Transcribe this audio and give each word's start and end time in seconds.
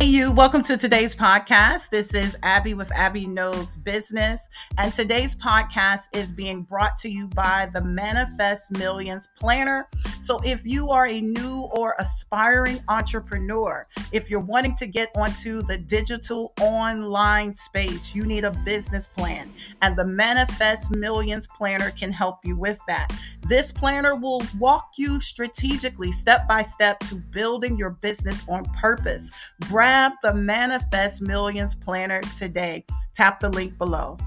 Hey, 0.00 0.06
you. 0.06 0.32
Welcome 0.32 0.62
to 0.62 0.78
today's 0.78 1.14
podcast. 1.14 1.90
This 1.90 2.14
is 2.14 2.34
Abby 2.42 2.72
with 2.72 2.90
Abby 2.92 3.26
Knows 3.26 3.76
Business. 3.76 4.48
And 4.78 4.94
today's 4.94 5.34
podcast 5.34 6.04
is 6.14 6.32
being 6.32 6.62
brought 6.62 6.96
to 7.00 7.10
you 7.10 7.26
by 7.26 7.68
the 7.74 7.84
Manifest 7.84 8.72
Millions 8.78 9.28
Planner. 9.38 9.90
So, 10.20 10.40
if 10.44 10.64
you 10.64 10.90
are 10.90 11.06
a 11.06 11.20
new 11.20 11.68
or 11.72 11.94
aspiring 11.98 12.82
entrepreneur, 12.88 13.86
if 14.12 14.28
you're 14.28 14.40
wanting 14.40 14.76
to 14.76 14.86
get 14.86 15.10
onto 15.14 15.62
the 15.62 15.78
digital 15.78 16.52
online 16.60 17.54
space, 17.54 18.14
you 18.14 18.24
need 18.24 18.44
a 18.44 18.50
business 18.64 19.08
plan. 19.08 19.50
And 19.80 19.96
the 19.96 20.04
Manifest 20.04 20.94
Millions 20.94 21.46
Planner 21.46 21.90
can 21.92 22.12
help 22.12 22.44
you 22.44 22.54
with 22.54 22.78
that. 22.86 23.10
This 23.48 23.72
planner 23.72 24.14
will 24.14 24.42
walk 24.58 24.90
you 24.98 25.20
strategically, 25.20 26.12
step 26.12 26.46
by 26.46 26.62
step, 26.62 27.00
to 27.00 27.16
building 27.16 27.76
your 27.76 27.90
business 27.90 28.42
on 28.46 28.64
purpose. 28.80 29.30
Grab 29.62 30.12
the 30.22 30.34
Manifest 30.34 31.22
Millions 31.22 31.74
Planner 31.74 32.20
today. 32.36 32.84
Tap 33.14 33.40
the 33.40 33.48
link 33.48 33.78
below. 33.78 34.18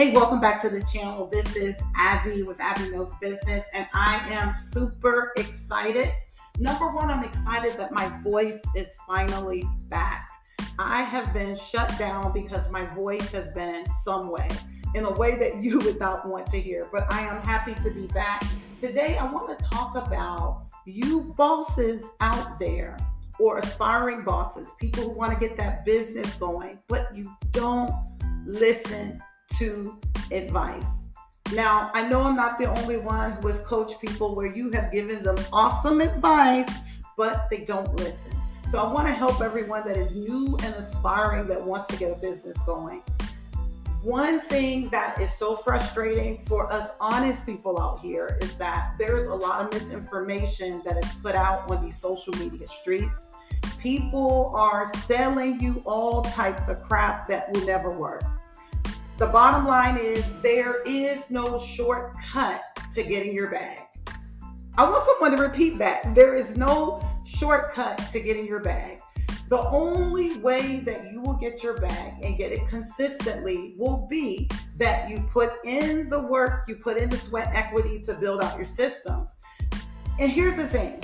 Hey, 0.00 0.12
welcome 0.12 0.40
back 0.40 0.62
to 0.62 0.70
the 0.70 0.82
channel. 0.82 1.26
This 1.26 1.56
is 1.56 1.78
Abby 1.94 2.42
with 2.42 2.58
Abby 2.58 2.88
Knows 2.88 3.12
Business, 3.20 3.66
and 3.74 3.86
I 3.92 4.16
am 4.30 4.50
super 4.50 5.34
excited. 5.36 6.10
Number 6.58 6.90
one, 6.90 7.10
I'm 7.10 7.22
excited 7.22 7.76
that 7.76 7.92
my 7.92 8.08
voice 8.22 8.62
is 8.74 8.94
finally 9.06 9.62
back. 9.90 10.30
I 10.78 11.02
have 11.02 11.34
been 11.34 11.54
shut 11.54 11.98
down 11.98 12.32
because 12.32 12.70
my 12.70 12.86
voice 12.86 13.30
has 13.32 13.48
been 13.48 13.84
some 14.02 14.30
way, 14.30 14.48
in 14.94 15.04
a 15.04 15.12
way 15.12 15.38
that 15.38 15.62
you 15.62 15.78
would 15.84 16.00
not 16.00 16.26
want 16.26 16.46
to 16.46 16.58
hear. 16.58 16.88
But 16.90 17.12
I 17.12 17.20
am 17.20 17.38
happy 17.42 17.74
to 17.82 17.90
be 17.90 18.06
back. 18.06 18.42
Today, 18.78 19.18
I 19.18 19.30
want 19.30 19.58
to 19.58 19.62
talk 19.66 19.96
about 19.96 20.62
you 20.86 21.34
bosses 21.36 22.10
out 22.20 22.58
there 22.58 22.96
or 23.38 23.58
aspiring 23.58 24.24
bosses, 24.24 24.70
people 24.80 25.04
who 25.04 25.10
want 25.10 25.38
to 25.38 25.38
get 25.38 25.58
that 25.58 25.84
business 25.84 26.32
going, 26.36 26.78
but 26.88 27.14
you 27.14 27.30
don't 27.52 27.92
listen 28.46 29.20
to 29.58 29.98
advice. 30.30 31.06
Now, 31.54 31.90
I 31.94 32.08
know 32.08 32.22
I'm 32.22 32.36
not 32.36 32.58
the 32.58 32.66
only 32.66 32.98
one 32.98 33.32
who 33.32 33.48
has 33.48 33.60
coached 33.62 34.00
people 34.00 34.36
where 34.36 34.46
you 34.46 34.70
have 34.70 34.92
given 34.92 35.22
them 35.22 35.36
awesome 35.52 36.00
advice, 36.00 36.78
but 37.16 37.48
they 37.50 37.64
don't 37.64 37.94
listen. 37.96 38.32
So 38.68 38.78
I 38.78 38.92
want 38.92 39.08
to 39.08 39.12
help 39.12 39.40
everyone 39.40 39.84
that 39.86 39.96
is 39.96 40.14
new 40.14 40.56
and 40.62 40.74
aspiring 40.76 41.48
that 41.48 41.64
wants 41.64 41.88
to 41.88 41.96
get 41.96 42.16
a 42.16 42.20
business 42.20 42.56
going. 42.60 43.02
One 44.02 44.40
thing 44.40 44.88
that 44.90 45.20
is 45.20 45.36
so 45.36 45.56
frustrating 45.56 46.38
for 46.38 46.72
us 46.72 46.92
honest 47.00 47.44
people 47.44 47.80
out 47.80 47.98
here 48.00 48.38
is 48.40 48.56
that 48.56 48.94
there's 48.96 49.26
a 49.26 49.34
lot 49.34 49.64
of 49.64 49.72
misinformation 49.72 50.80
that 50.86 51.04
is 51.04 51.12
put 51.14 51.34
out 51.34 51.68
on 51.68 51.84
these 51.84 52.00
social 52.00 52.32
media 52.34 52.68
streets. 52.68 53.28
People 53.80 54.52
are 54.54 54.90
selling 54.94 55.60
you 55.60 55.82
all 55.84 56.22
types 56.22 56.68
of 56.68 56.82
crap 56.84 57.26
that 57.26 57.52
will 57.52 57.66
never 57.66 57.90
work. 57.90 58.22
The 59.20 59.26
bottom 59.26 59.66
line 59.66 59.98
is 59.98 60.32
there 60.40 60.80
is 60.84 61.30
no 61.30 61.58
shortcut 61.58 62.62
to 62.92 63.02
getting 63.02 63.34
your 63.34 63.50
bag. 63.50 63.80
I 64.78 64.88
want 64.88 65.02
someone 65.02 65.36
to 65.36 65.42
repeat 65.42 65.76
that. 65.76 66.14
There 66.14 66.34
is 66.34 66.56
no 66.56 67.06
shortcut 67.26 67.98
to 68.12 68.20
getting 68.20 68.46
your 68.46 68.60
bag. 68.60 69.00
The 69.50 69.58
only 69.58 70.38
way 70.38 70.80
that 70.86 71.12
you 71.12 71.20
will 71.20 71.36
get 71.36 71.62
your 71.62 71.78
bag 71.78 72.14
and 72.24 72.38
get 72.38 72.50
it 72.50 72.66
consistently 72.66 73.74
will 73.76 74.06
be 74.08 74.48
that 74.78 75.10
you 75.10 75.28
put 75.30 75.50
in 75.66 76.08
the 76.08 76.22
work, 76.22 76.64
you 76.66 76.76
put 76.76 76.96
in 76.96 77.10
the 77.10 77.18
sweat 77.18 77.50
equity 77.52 78.00
to 78.04 78.14
build 78.14 78.40
out 78.40 78.56
your 78.56 78.64
systems. 78.64 79.36
And 80.18 80.32
here's 80.32 80.56
the 80.56 80.66
thing 80.66 80.98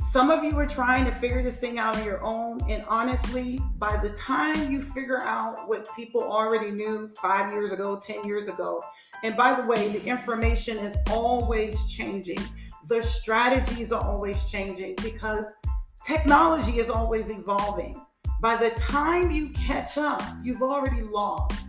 some 0.00 0.30
of 0.30 0.42
you 0.42 0.58
are 0.58 0.66
trying 0.66 1.04
to 1.04 1.12
figure 1.12 1.42
this 1.42 1.58
thing 1.58 1.78
out 1.78 1.96
on 1.96 2.04
your 2.04 2.22
own. 2.24 2.58
And 2.68 2.84
honestly, 2.88 3.60
by 3.76 3.96
the 3.98 4.10
time 4.10 4.72
you 4.72 4.80
figure 4.80 5.20
out 5.22 5.68
what 5.68 5.86
people 5.94 6.22
already 6.22 6.70
knew 6.70 7.08
five 7.20 7.52
years 7.52 7.70
ago, 7.70 8.00
10 8.02 8.24
years 8.24 8.48
ago, 8.48 8.82
and 9.22 9.36
by 9.36 9.54
the 9.54 9.66
way, 9.66 9.88
the 9.88 10.02
information 10.04 10.78
is 10.78 10.96
always 11.10 11.86
changing, 11.86 12.40
the 12.88 13.02
strategies 13.02 13.92
are 13.92 14.02
always 14.02 14.50
changing 14.50 14.96
because 15.02 15.54
technology 16.02 16.78
is 16.78 16.88
always 16.88 17.30
evolving. 17.30 18.00
By 18.40 18.56
the 18.56 18.70
time 18.70 19.30
you 19.30 19.50
catch 19.50 19.98
up, 19.98 20.22
you've 20.42 20.62
already 20.62 21.02
lost. 21.02 21.68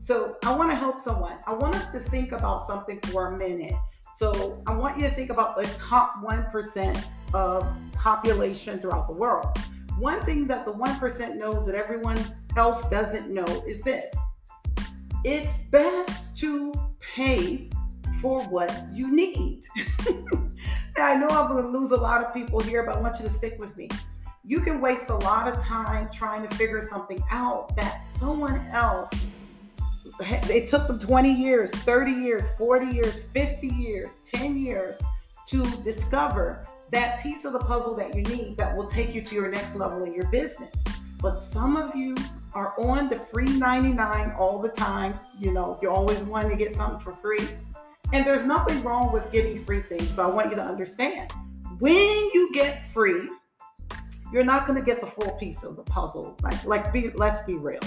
So 0.00 0.36
I 0.44 0.54
want 0.54 0.70
to 0.72 0.76
help 0.76 0.98
someone. 0.98 1.38
I 1.46 1.54
want 1.54 1.76
us 1.76 1.90
to 1.92 2.00
think 2.00 2.32
about 2.32 2.66
something 2.66 3.00
for 3.12 3.28
a 3.28 3.38
minute. 3.38 3.76
So 4.18 4.62
I 4.66 4.74
want 4.74 4.98
you 4.98 5.04
to 5.04 5.10
think 5.10 5.30
about 5.30 5.56
the 5.56 5.64
top 5.78 6.22
1% 6.22 7.06
of 7.34 7.68
population 7.92 8.78
throughout 8.78 9.06
the 9.06 9.14
world. 9.14 9.56
One 9.98 10.20
thing 10.22 10.46
that 10.48 10.64
the 10.64 10.72
1% 10.72 11.36
knows 11.36 11.66
that 11.66 11.74
everyone 11.74 12.18
else 12.56 12.88
doesn't 12.90 13.32
know 13.32 13.46
is 13.66 13.82
this 13.82 14.14
it's 15.24 15.58
best 15.70 16.36
to 16.38 16.72
pay 17.14 17.70
for 18.20 18.42
what 18.44 18.86
you 18.92 19.14
need. 19.14 19.64
now, 20.96 21.06
I 21.06 21.14
know 21.14 21.28
I'm 21.28 21.48
going 21.48 21.64
to 21.64 21.70
lose 21.70 21.92
a 21.92 21.96
lot 21.96 22.24
of 22.24 22.34
people 22.34 22.58
here, 22.60 22.82
but 22.82 22.96
I 22.96 23.00
want 23.00 23.18
you 23.18 23.24
to 23.24 23.30
stick 23.30 23.56
with 23.58 23.76
me. 23.76 23.88
You 24.44 24.60
can 24.60 24.80
waste 24.80 25.08
a 25.10 25.16
lot 25.16 25.46
of 25.46 25.62
time 25.62 26.08
trying 26.12 26.46
to 26.48 26.54
figure 26.56 26.80
something 26.80 27.22
out 27.30 27.76
that 27.76 28.02
someone 28.02 28.66
else 28.72 29.10
it 30.20 30.68
took 30.68 30.86
them 30.86 30.98
20 30.98 31.32
years, 31.32 31.70
30 31.70 32.10
years, 32.12 32.48
40 32.58 32.86
years, 32.86 33.18
50 33.18 33.66
years, 33.66 34.18
10 34.32 34.58
years 34.58 35.00
to 35.46 35.64
discover 35.82 36.66
that 36.92 37.22
piece 37.22 37.44
of 37.44 37.52
the 37.52 37.58
puzzle 37.58 37.96
that 37.96 38.14
you 38.14 38.22
need 38.22 38.56
that 38.58 38.76
will 38.76 38.86
take 38.86 39.14
you 39.14 39.22
to 39.22 39.34
your 39.34 39.48
next 39.48 39.74
level 39.74 40.04
in 40.04 40.14
your 40.14 40.28
business. 40.28 40.84
But 41.20 41.36
some 41.36 41.76
of 41.76 41.94
you 41.96 42.14
are 42.54 42.74
on 42.78 43.08
the 43.08 43.16
free 43.16 43.48
99 43.48 44.34
all 44.38 44.60
the 44.60 44.68
time. 44.68 45.18
You 45.38 45.52
know, 45.52 45.78
you're 45.82 45.90
always 45.90 46.20
wanting 46.20 46.50
to 46.50 46.56
get 46.56 46.74
something 46.76 47.00
for 47.00 47.12
free. 47.12 47.48
And 48.12 48.26
there's 48.26 48.44
nothing 48.44 48.82
wrong 48.82 49.10
with 49.10 49.30
getting 49.32 49.58
free 49.58 49.80
things, 49.80 50.12
but 50.12 50.26
I 50.26 50.28
want 50.28 50.50
you 50.50 50.56
to 50.56 50.62
understand 50.62 51.32
when 51.78 52.30
you 52.32 52.50
get 52.52 52.80
free, 52.80 53.28
you're 54.32 54.44
not 54.44 54.66
going 54.66 54.78
to 54.78 54.84
get 54.84 55.00
the 55.00 55.06
full 55.06 55.32
piece 55.32 55.64
of 55.64 55.76
the 55.76 55.82
puzzle. 55.82 56.36
Like, 56.42 56.64
like 56.64 56.92
be, 56.92 57.10
let's 57.10 57.44
be 57.44 57.56
real. 57.56 57.80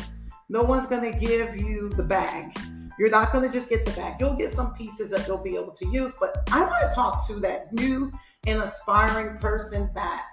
No 0.50 0.64
one's 0.64 0.88
going 0.88 1.14
to 1.14 1.18
give 1.18 1.56
you 1.56 1.90
the 1.90 2.04
bag. 2.04 2.58
You're 3.00 3.10
not 3.10 3.32
going 3.32 3.48
to 3.48 3.54
just 3.54 3.70
get 3.70 3.86
the 3.86 3.92
bag. 3.92 4.16
You'll 4.20 4.36
get 4.36 4.52
some 4.52 4.74
pieces 4.74 5.12
that 5.12 5.28
you'll 5.28 5.38
be 5.38 5.56
able 5.56 5.72
to 5.72 5.88
use. 5.88 6.14
But 6.20 6.44
I 6.52 6.62
want 6.62 6.90
to 6.90 6.96
talk 6.96 7.26
to 7.28 7.36
that 7.42 7.72
new 7.74 8.12
and 8.48 8.62
aspiring 8.62 9.38
person 9.38 9.90
that 9.94 10.28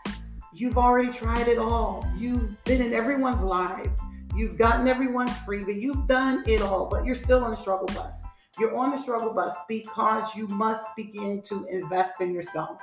you've 0.52 0.78
already 0.78 1.10
tried 1.10 1.48
it 1.48 1.58
all. 1.58 2.06
You've 2.16 2.62
been 2.64 2.80
in 2.82 2.92
everyone's 2.92 3.42
lives. 3.42 3.98
You've 4.34 4.58
gotten 4.58 4.88
everyone's 4.88 5.36
freebie. 5.38 5.80
You've 5.80 6.06
done 6.06 6.44
it 6.46 6.62
all, 6.62 6.86
but 6.86 7.04
you're 7.04 7.14
still 7.14 7.44
on 7.44 7.50
the 7.50 7.56
struggle 7.56 7.88
bus. 7.88 8.22
You're 8.58 8.76
on 8.76 8.90
the 8.90 8.96
struggle 8.96 9.32
bus 9.32 9.54
because 9.68 10.36
you 10.36 10.46
must 10.48 10.94
begin 10.96 11.42
to 11.42 11.64
invest 11.66 12.20
in 12.20 12.32
yourself. 12.34 12.78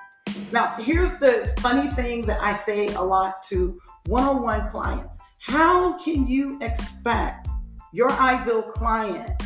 Now, 0.51 0.75
here's 0.77 1.15
the 1.17 1.53
funny 1.59 1.89
thing 1.91 2.25
that 2.25 2.41
I 2.41 2.53
say 2.53 2.87
a 2.93 3.01
lot 3.01 3.43
to 3.43 3.79
one 4.05 4.23
on 4.23 4.41
one 4.41 4.69
clients 4.69 5.19
how 5.39 5.97
can 5.97 6.27
you 6.27 6.59
expect 6.61 7.47
your 7.93 8.11
ideal 8.11 8.61
client 8.61 9.41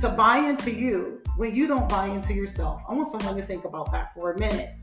to 0.00 0.08
buy 0.08 0.38
into 0.38 0.72
you 0.72 1.22
when 1.36 1.54
you 1.54 1.68
don't 1.68 1.88
buy 1.88 2.06
into 2.06 2.34
yourself? 2.34 2.82
I 2.88 2.94
want 2.94 3.12
someone 3.12 3.36
to 3.36 3.42
think 3.42 3.64
about 3.64 3.92
that 3.92 4.12
for 4.14 4.32
a 4.32 4.38
minute. 4.38 4.74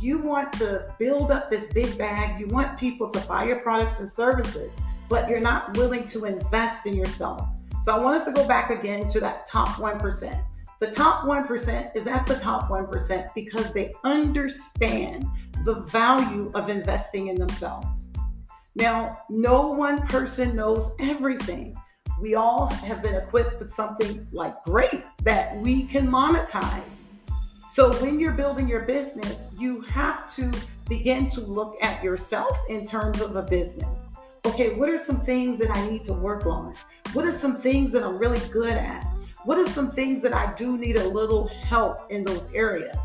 You 0.00 0.22
want 0.22 0.52
to 0.54 0.94
build 0.98 1.30
up 1.30 1.50
this 1.50 1.70
big 1.74 1.98
bag, 1.98 2.40
you 2.40 2.46
want 2.46 2.78
people 2.78 3.10
to 3.10 3.20
buy 3.26 3.44
your 3.44 3.58
products 3.60 4.00
and 4.00 4.08
services, 4.08 4.78
but 5.10 5.28
you're 5.28 5.40
not 5.40 5.76
willing 5.76 6.06
to 6.08 6.24
invest 6.24 6.86
in 6.86 6.96
yourself. 6.96 7.46
So 7.82 7.94
I 7.94 7.98
want 7.98 8.16
us 8.16 8.24
to 8.24 8.32
go 8.32 8.48
back 8.48 8.70
again 8.70 9.08
to 9.08 9.20
that 9.20 9.46
top 9.46 9.68
1%. 9.76 10.44
The 10.80 10.90
top 10.90 11.24
1% 11.24 11.94
is 11.94 12.06
at 12.06 12.26
the 12.26 12.36
top 12.36 12.70
1% 12.70 13.34
because 13.34 13.74
they 13.74 13.92
understand 14.02 15.26
the 15.66 15.80
value 15.80 16.50
of 16.54 16.70
investing 16.70 17.28
in 17.28 17.34
themselves. 17.34 18.08
Now, 18.76 19.18
no 19.28 19.66
one 19.66 20.06
person 20.06 20.56
knows 20.56 20.92
everything. 20.98 21.76
We 22.18 22.36
all 22.36 22.68
have 22.68 23.02
been 23.02 23.16
equipped 23.16 23.58
with 23.58 23.70
something 23.70 24.26
like 24.32 24.62
great 24.64 25.04
that 25.24 25.54
we 25.58 25.84
can 25.84 26.08
monetize. 26.08 27.02
So, 27.80 27.94
when 28.02 28.20
you're 28.20 28.34
building 28.34 28.68
your 28.68 28.82
business, 28.82 29.48
you 29.58 29.80
have 29.80 30.30
to 30.34 30.52
begin 30.86 31.30
to 31.30 31.40
look 31.40 31.82
at 31.82 32.04
yourself 32.04 32.54
in 32.68 32.86
terms 32.86 33.22
of 33.22 33.36
a 33.36 33.42
business. 33.42 34.12
Okay, 34.44 34.74
what 34.74 34.90
are 34.90 34.98
some 34.98 35.18
things 35.18 35.58
that 35.60 35.70
I 35.70 35.88
need 35.88 36.04
to 36.04 36.12
work 36.12 36.44
on? 36.44 36.74
What 37.14 37.24
are 37.24 37.32
some 37.32 37.56
things 37.56 37.90
that 37.94 38.02
I'm 38.02 38.18
really 38.18 38.46
good 38.50 38.74
at? 38.74 39.02
What 39.46 39.56
are 39.56 39.64
some 39.64 39.88
things 39.88 40.20
that 40.20 40.34
I 40.34 40.52
do 40.56 40.76
need 40.76 40.96
a 40.96 41.08
little 41.08 41.48
help 41.48 42.12
in 42.12 42.22
those 42.22 42.52
areas? 42.52 42.98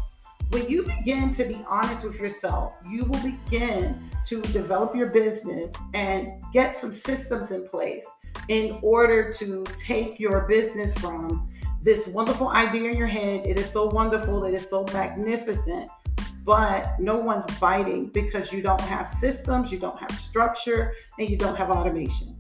When 0.49 0.67
you 0.67 0.83
begin 0.83 1.31
to 1.35 1.45
be 1.45 1.57
honest 1.69 2.03
with 2.03 2.19
yourself, 2.19 2.73
you 2.85 3.05
will 3.05 3.23
begin 3.23 4.09
to 4.25 4.41
develop 4.41 4.93
your 4.93 5.07
business 5.07 5.71
and 5.93 6.33
get 6.51 6.75
some 6.75 6.91
systems 6.91 7.51
in 7.51 7.65
place 7.69 8.05
in 8.49 8.77
order 8.81 9.31
to 9.35 9.63
take 9.77 10.19
your 10.19 10.41
business 10.49 10.93
from 10.95 11.47
this 11.85 12.07
wonderful 12.07 12.49
idea 12.49 12.89
in 12.89 12.97
your 12.97 13.07
head. 13.07 13.45
It 13.45 13.59
is 13.59 13.69
so 13.69 13.85
wonderful, 13.85 14.43
it 14.45 14.55
is 14.55 14.67
so 14.67 14.85
magnificent, 14.91 15.87
but 16.43 16.99
no 16.99 17.19
one's 17.19 17.45
biting 17.59 18.07
because 18.07 18.51
you 18.51 18.63
don't 18.63 18.81
have 18.81 19.07
systems, 19.07 19.71
you 19.71 19.77
don't 19.77 19.97
have 19.99 20.11
structure, 20.19 20.95
and 21.19 21.29
you 21.29 21.37
don't 21.37 21.55
have 21.55 21.69
automation. 21.69 22.35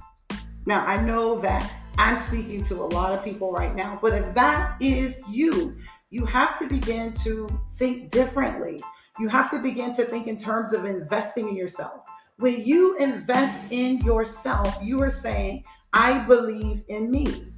Now, 0.65 0.83
I 0.87 0.99
know 0.99 1.39
that 1.41 1.71
I'm 1.99 2.17
speaking 2.17 2.63
to 2.63 2.75
a 2.77 2.87
lot 2.87 3.13
of 3.13 3.23
people 3.23 3.53
right 3.53 3.75
now, 3.75 3.99
but 4.01 4.13
if 4.13 4.33
that 4.33 4.77
is 4.81 5.23
you, 5.29 5.77
you 6.09 6.25
have 6.25 6.57
to 6.57 6.67
begin 6.67 7.13
to 7.23 7.47
think 7.77 8.09
differently. 8.09 8.79
You 9.19 9.29
have 9.29 9.51
to 9.51 9.61
begin 9.61 9.93
to 9.93 10.05
think 10.05 10.25
in 10.25 10.37
terms 10.37 10.73
of 10.73 10.85
investing 10.85 11.49
in 11.49 11.55
yourself. 11.55 12.01
When 12.37 12.65
you 12.65 12.97
invest 12.97 13.61
in 13.69 13.99
yourself, 13.99 14.75
you 14.81 15.01
are 15.03 15.11
saying, 15.11 15.65
I 15.93 16.17
believe 16.19 16.83
in 16.87 17.11
me. 17.11 17.54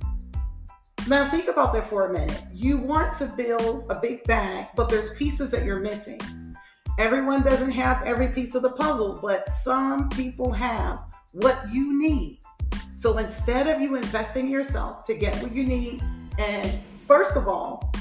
Now, 1.07 1.29
think 1.29 1.47
about 1.47 1.71
that 1.71 1.85
for 1.85 2.07
a 2.07 2.11
minute. 2.11 2.43
You 2.53 2.79
want 2.79 3.17
to 3.19 3.27
build 3.37 3.85
a 3.89 3.95
big 3.95 4.25
bag, 4.25 4.67
but 4.75 4.89
there's 4.89 5.13
pieces 5.13 5.51
that 5.51 5.63
you're 5.63 5.79
missing. 5.79 6.19
Everyone 6.99 7.43
doesn't 7.43 7.71
have 7.71 8.03
every 8.03 8.27
piece 8.27 8.55
of 8.55 8.61
the 8.61 8.71
puzzle, 8.71 9.17
but 9.21 9.47
some 9.47 10.09
people 10.09 10.51
have 10.51 10.99
what 11.31 11.61
you 11.71 11.97
need. 11.97 12.39
So 12.93 13.19
instead 13.19 13.67
of 13.67 13.79
you 13.79 13.95
investing 13.95 14.47
in 14.47 14.51
yourself 14.51 15.05
to 15.05 15.13
get 15.13 15.41
what 15.41 15.55
you 15.55 15.63
need, 15.63 16.03
and 16.39 16.77
first 16.97 17.37
of 17.37 17.47
all, 17.47 17.93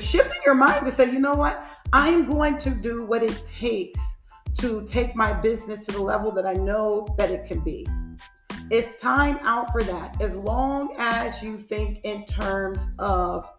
shifting 0.00 0.40
your 0.44 0.56
mind 0.56 0.84
to 0.86 0.90
say, 0.90 1.12
you 1.12 1.20
know 1.20 1.36
what, 1.36 1.64
I'm 1.92 2.26
going 2.26 2.58
to 2.58 2.70
do 2.70 3.06
what 3.06 3.22
it 3.22 3.44
takes 3.44 4.00
to 4.58 4.84
take 4.86 5.14
my 5.14 5.32
business 5.32 5.86
to 5.86 5.92
the 5.92 6.02
level 6.02 6.32
that 6.32 6.46
I 6.46 6.54
know 6.54 7.14
that 7.16 7.30
it 7.30 7.46
can 7.46 7.60
be. 7.60 7.86
It's 8.70 9.00
time 9.00 9.40
out 9.42 9.72
for 9.72 9.82
that. 9.82 10.20
As 10.20 10.36
long 10.36 10.94
as 10.96 11.42
you 11.42 11.56
think 11.56 12.02
in 12.04 12.24
terms 12.24 12.86
of 13.00 13.50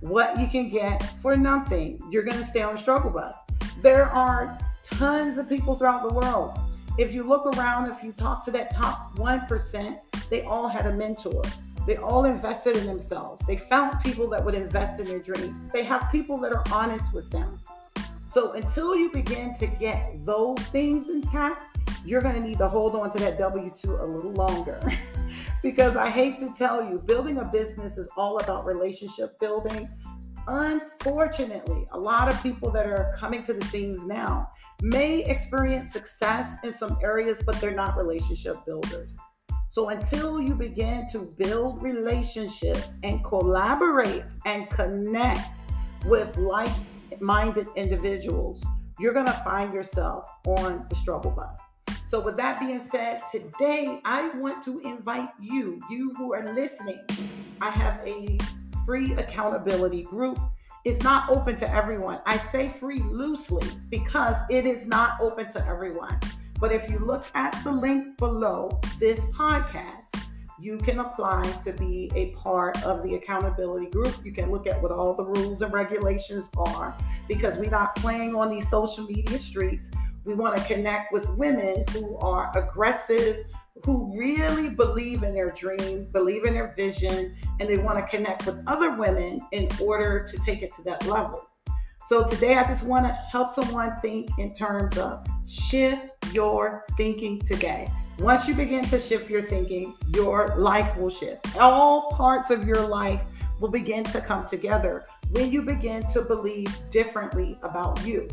what 0.00 0.38
you 0.38 0.46
can 0.46 0.68
get 0.68 1.02
for 1.22 1.38
nothing, 1.38 1.98
you're 2.10 2.22
going 2.22 2.36
to 2.36 2.44
stay 2.44 2.60
on 2.60 2.74
the 2.74 2.78
struggle 2.78 3.10
bus. 3.10 3.34
There 3.80 4.04
are 4.10 4.58
tons 4.82 5.38
of 5.38 5.48
people 5.48 5.74
throughout 5.74 6.02
the 6.02 6.12
world. 6.12 6.60
If 6.98 7.14
you 7.14 7.26
look 7.26 7.46
around, 7.56 7.90
if 7.90 8.04
you 8.04 8.12
talk 8.12 8.44
to 8.44 8.50
that 8.50 8.70
top 8.70 9.16
1%, 9.16 10.00
they 10.28 10.42
all 10.42 10.68
had 10.68 10.84
a 10.84 10.92
mentor. 10.92 11.42
They 11.86 11.96
all 11.96 12.26
invested 12.26 12.76
in 12.76 12.86
themselves. 12.86 13.42
They 13.46 13.56
found 13.56 13.98
people 14.04 14.28
that 14.28 14.44
would 14.44 14.54
invest 14.54 15.00
in 15.00 15.06
their 15.06 15.20
dream. 15.20 15.70
They 15.72 15.84
have 15.84 16.12
people 16.12 16.36
that 16.40 16.52
are 16.52 16.64
honest 16.70 17.14
with 17.14 17.30
them. 17.30 17.58
So 18.28 18.52
until 18.52 18.94
you 18.94 19.10
begin 19.10 19.54
to 19.54 19.66
get 19.66 20.22
those 20.26 20.58
things 20.58 21.08
intact, 21.08 21.78
you're 22.04 22.20
going 22.20 22.34
to 22.34 22.42
need 22.42 22.58
to 22.58 22.68
hold 22.68 22.94
on 22.94 23.10
to 23.12 23.18
that 23.20 23.38
W 23.38 23.72
2 23.74 23.90
a 23.90 24.04
little 24.04 24.32
longer. 24.32 24.78
because 25.62 25.96
I 25.96 26.10
hate 26.10 26.38
to 26.40 26.52
tell 26.54 26.84
you, 26.84 27.00
building 27.06 27.38
a 27.38 27.46
business 27.46 27.96
is 27.96 28.06
all 28.18 28.38
about 28.38 28.66
relationship 28.66 29.40
building. 29.40 29.88
Unfortunately, 30.46 31.86
a 31.92 31.98
lot 31.98 32.28
of 32.28 32.40
people 32.42 32.70
that 32.72 32.86
are 32.86 33.16
coming 33.18 33.42
to 33.44 33.54
the 33.54 33.64
scenes 33.64 34.04
now 34.04 34.50
may 34.82 35.24
experience 35.24 35.94
success 35.94 36.54
in 36.62 36.72
some 36.74 36.98
areas, 37.02 37.42
but 37.46 37.58
they're 37.62 37.74
not 37.74 37.96
relationship 37.96 38.56
builders. 38.66 39.08
So 39.70 39.88
until 39.88 40.38
you 40.38 40.54
begin 40.54 41.08
to 41.12 41.30
build 41.38 41.82
relationships 41.82 42.96
and 43.02 43.24
collaborate 43.24 44.24
and 44.44 44.68
connect 44.68 45.60
with 46.04 46.36
like 46.36 46.70
minded 47.20 47.66
individuals, 47.76 48.64
you're 48.98 49.12
going 49.12 49.26
to 49.26 49.32
find 49.44 49.72
yourself 49.72 50.28
on 50.46 50.86
the 50.88 50.94
struggle 50.94 51.30
bus. 51.30 51.60
So, 52.08 52.20
with 52.20 52.36
that 52.38 52.58
being 52.58 52.80
said, 52.80 53.20
today 53.30 54.00
I 54.04 54.30
want 54.38 54.64
to 54.64 54.80
invite 54.80 55.28
you, 55.40 55.80
you 55.90 56.14
who 56.16 56.32
are 56.32 56.54
listening. 56.54 57.00
I 57.60 57.70
have 57.70 58.00
a 58.06 58.38
free 58.86 59.12
accountability 59.12 60.04
group. 60.04 60.38
It's 60.84 61.02
not 61.02 61.28
open 61.28 61.56
to 61.56 61.70
everyone. 61.70 62.20
I 62.24 62.38
say 62.38 62.68
free 62.68 63.02
loosely 63.02 63.68
because 63.90 64.36
it 64.48 64.64
is 64.64 64.86
not 64.86 65.20
open 65.20 65.50
to 65.50 65.66
everyone. 65.66 66.18
But 66.58 66.72
if 66.72 66.90
you 66.90 66.98
look 66.98 67.26
at 67.34 67.62
the 67.62 67.70
link 67.70 68.16
below 68.16 68.80
this 68.98 69.20
podcast, 69.26 70.27
you 70.60 70.76
can 70.78 70.98
apply 70.98 71.42
to 71.64 71.72
be 71.72 72.10
a 72.14 72.30
part 72.32 72.82
of 72.84 73.02
the 73.02 73.14
accountability 73.14 73.86
group. 73.86 74.14
You 74.24 74.32
can 74.32 74.50
look 74.50 74.66
at 74.66 74.80
what 74.82 74.90
all 74.90 75.14
the 75.14 75.24
rules 75.24 75.62
and 75.62 75.72
regulations 75.72 76.50
are 76.56 76.96
because 77.28 77.58
we're 77.58 77.70
not 77.70 77.94
playing 77.96 78.34
on 78.34 78.50
these 78.50 78.68
social 78.68 79.04
media 79.04 79.38
streets. 79.38 79.90
We 80.24 80.34
want 80.34 80.58
to 80.58 80.64
connect 80.64 81.12
with 81.12 81.28
women 81.30 81.84
who 81.92 82.18
are 82.18 82.50
aggressive, 82.56 83.44
who 83.84 84.18
really 84.18 84.70
believe 84.70 85.22
in 85.22 85.32
their 85.32 85.50
dream, 85.52 86.08
believe 86.12 86.44
in 86.44 86.54
their 86.54 86.74
vision, 86.76 87.36
and 87.60 87.68
they 87.68 87.78
want 87.78 87.98
to 87.98 88.16
connect 88.16 88.44
with 88.44 88.60
other 88.66 88.96
women 88.96 89.40
in 89.52 89.68
order 89.80 90.26
to 90.28 90.38
take 90.40 90.62
it 90.62 90.74
to 90.74 90.82
that 90.82 91.06
level. 91.06 91.42
So 92.08 92.26
today 92.26 92.54
I 92.54 92.64
just 92.64 92.84
want 92.84 93.06
to 93.06 93.12
help 93.30 93.50
someone 93.50 93.92
think 94.00 94.30
in 94.38 94.52
terms 94.52 94.98
of 94.98 95.26
shift 95.46 96.17
your 96.32 96.84
thinking 96.96 97.40
today. 97.40 97.90
Once 98.18 98.48
you 98.48 98.54
begin 98.54 98.84
to 98.84 98.98
shift 98.98 99.30
your 99.30 99.42
thinking, 99.42 99.94
your 100.14 100.56
life 100.56 100.96
will 100.96 101.10
shift. 101.10 101.56
All 101.56 102.10
parts 102.10 102.50
of 102.50 102.66
your 102.66 102.86
life 102.86 103.24
will 103.60 103.68
begin 103.68 104.04
to 104.04 104.20
come 104.20 104.46
together 104.46 105.04
when 105.30 105.50
you 105.50 105.62
begin 105.62 106.02
to 106.12 106.22
believe 106.22 106.76
differently 106.90 107.58
about 107.62 108.04
you. 108.04 108.28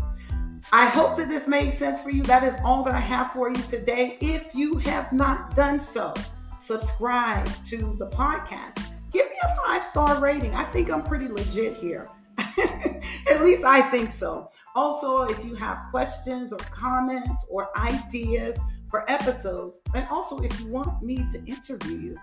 I 0.72 0.88
hope 0.88 1.18
that 1.18 1.30
this 1.30 1.48
made 1.48 1.72
sense 1.72 2.02
for 2.02 2.10
you. 2.10 2.24
That 2.24 2.44
is 2.44 2.56
all 2.64 2.84
that 2.84 2.96
I 2.96 3.00
have 3.00 3.32
for 3.32 3.50
you 3.50 3.62
today. 3.70 4.18
If 4.22 4.56
you 4.56 4.78
have 4.80 5.14
not 5.14 5.56
done 5.56 5.80
so, 5.80 6.14
subscribe 6.58 7.48
to 7.68 7.96
the 7.98 8.10
podcast. 8.10 8.92
Give 9.12 9.26
me 9.30 9.36
a 9.44 9.56
five 9.58 9.86
star 9.86 10.20
rating. 10.20 10.56
I 10.56 10.64
think 10.66 10.90
I'm 10.90 11.04
pretty 11.04 11.28
legit 11.28 11.78
here. 11.78 12.10
At 12.38 13.42
least 13.44 13.64
I 13.64 13.82
think 13.82 14.12
so. 14.12 14.50
Also, 14.76 15.24
if 15.24 15.46
you 15.46 15.56
have 15.56 15.86
questions 15.90 16.52
or 16.52 16.60
comments 16.60 17.46
or 17.50 17.70
ideas 17.78 18.60
for 18.90 19.10
episodes, 19.10 19.80
and 19.94 20.06
also 20.10 20.40
if 20.42 20.60
you 20.60 20.68
want 20.68 21.02
me 21.02 21.26
to 21.32 21.44
interview 21.46 21.98
you, 21.98 22.18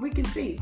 we 0.00 0.10
can 0.10 0.24
see. 0.26 0.58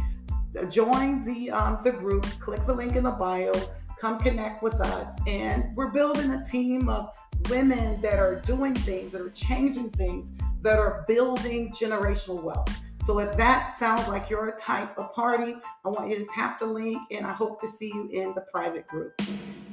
Join 0.70 1.24
the 1.24 1.50
um, 1.50 1.80
the 1.82 1.90
group. 1.90 2.24
Click 2.40 2.64
the 2.64 2.72
link 2.72 2.94
in 2.94 3.04
the 3.04 3.10
bio. 3.10 3.52
Come 4.00 4.18
connect 4.18 4.62
with 4.62 4.74
us, 4.74 5.18
and 5.26 5.74
we're 5.74 5.90
building 5.90 6.30
a 6.30 6.44
team 6.44 6.88
of 6.88 7.18
women 7.50 8.00
that 8.02 8.18
are 8.18 8.36
doing 8.36 8.74
things, 8.74 9.12
that 9.12 9.20
are 9.20 9.30
changing 9.30 9.90
things, 9.90 10.32
that 10.62 10.78
are 10.78 11.04
building 11.08 11.70
generational 11.70 12.42
wealth. 12.42 12.68
So 13.04 13.18
if 13.18 13.36
that 13.36 13.70
sounds 13.70 14.08
like 14.08 14.30
your 14.30 14.54
type 14.56 14.96
of 14.98 15.12
party, 15.12 15.54
I 15.84 15.88
want 15.88 16.10
you 16.10 16.18
to 16.18 16.26
tap 16.34 16.58
the 16.58 16.66
link 16.66 16.98
and 17.12 17.24
I 17.24 17.32
hope 17.32 17.60
to 17.60 17.68
see 17.68 17.88
you 17.88 18.08
in 18.12 18.34
the 18.34 18.40
private 18.52 18.86
group. 18.88 19.20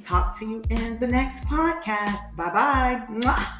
Talk 0.03 0.37
to 0.39 0.45
you 0.45 0.61
in 0.69 0.99
the 0.99 1.07
next 1.07 1.45
podcast. 1.45 2.35
Bye 2.35 2.49
bye. 2.49 3.59